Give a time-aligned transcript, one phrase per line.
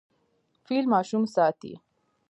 [0.65, 1.73] فیل ماشوم ساتي.